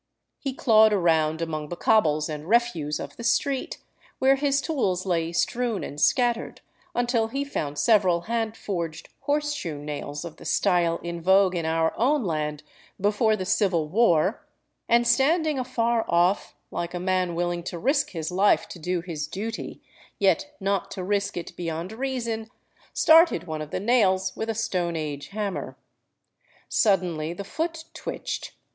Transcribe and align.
He 0.39 0.55
clawed 0.55 0.93
around 0.93 1.43
among 1.43 1.69
the 1.69 1.75
cobbles 1.75 2.27
and 2.27 2.49
refuse 2.49 2.99
of 2.99 3.15
the 3.17 3.23
street, 3.23 3.77
where 4.17 4.33
his 4.33 4.59
tools 4.59 5.05
lay 5.05 5.31
strewn 5.31 5.83
and 5.83 6.01
scattered, 6.01 6.61
until 6.95 7.27
he 7.27 7.43
found 7.43 7.77
several 7.77 8.21
hand 8.21 8.57
forged 8.57 9.09
horseshoe 9.19 9.77
nails 9.77 10.25
of 10.25 10.37
the 10.37 10.43
style 10.45 10.97
in 11.03 11.21
vogue 11.21 11.55
in 11.55 11.67
our 11.67 11.93
own 11.99 12.23
land 12.23 12.63
before 12.99 13.35
the 13.35 13.45
Civil 13.45 13.89
War, 13.89 14.43
and 14.89 15.05
standing 15.07 15.59
afar 15.59 16.03
off, 16.09 16.55
like 16.71 16.95
a 16.95 16.99
man 16.99 17.35
willing 17.35 17.61
to 17.65 17.77
risk 17.77 18.09
his 18.09 18.31
Ufe 18.31 18.65
to 18.69 18.79
do 18.79 19.01
his 19.01 19.27
duty, 19.27 19.83
yet 20.17 20.55
not 20.59 20.89
to 20.89 21.03
risk 21.03 21.37
it 21.37 21.55
beyond 21.55 21.91
reason, 21.91 22.49
started 22.91 23.43
one 23.43 23.61
of 23.61 23.69
the 23.69 23.79
nails 23.79 24.35
with 24.35 24.49
a 24.49 24.55
Stone 24.55 24.95
Age 24.95 25.27
hammer. 25.27 25.77
Suddenly 26.67 27.33
the 27.33 27.43
foot 27.43 27.83
twitched. 27.93 28.53